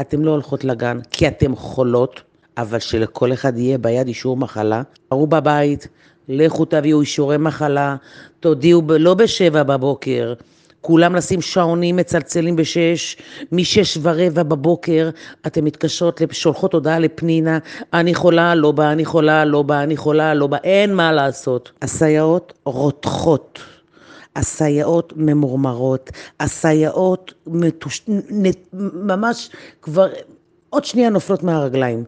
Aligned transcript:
אתם 0.00 0.24
לא 0.24 0.30
הולכות 0.30 0.64
לגן 0.64 0.98
כי 1.10 1.28
אתם 1.28 1.56
חולות, 1.56 2.20
אבל 2.56 2.78
שלכל 2.78 3.32
אחד 3.32 3.58
יהיה 3.58 3.78
ביד 3.78 4.06
אישור 4.06 4.36
מחלה. 4.36 4.82
תראו 5.08 5.26
בבית, 5.26 5.88
לכו 6.28 6.64
תביאו 6.64 7.00
אישורי 7.00 7.36
מחלה, 7.36 7.96
תודיעו 8.40 8.82
ב- 8.82 8.92
לא 8.92 9.14
בשבע 9.14 9.62
בבוקר, 9.62 10.34
כולם 10.80 11.14
לשים 11.14 11.40
שעונים 11.40 11.96
מצלצלים 11.96 12.56
בשש, 12.56 13.16
משש 13.52 13.98
ורבע 14.02 14.42
בבוקר 14.42 15.10
אתן 15.46 15.64
מתקשרות, 15.64 16.20
שולחות 16.32 16.72
הודעה 16.72 16.98
לפנינה, 16.98 17.58
אני 17.92 18.14
חולה, 18.14 18.54
לא 18.54 18.72
באה, 18.72 18.92
אני 18.92 19.04
חולה, 19.04 19.44
לא 19.44 19.62
באה, 19.62 19.82
אני 19.82 19.96
חולה, 19.96 20.34
לא 20.34 20.46
באה, 20.46 20.60
אין 20.64 20.94
מה 20.94 21.12
לעשות. 21.12 21.72
הסייעות 21.82 22.52
רותחות. 22.64 23.58
הסייעות 24.36 25.12
ממורמרות, 25.16 26.10
הסייעות 26.40 27.34
מתוש... 27.46 28.02
ממש 28.94 29.50
כבר 29.82 30.08
עוד 30.70 30.84
שנייה 30.84 31.10
נופלות 31.10 31.42
מהרגליים. 31.42 32.04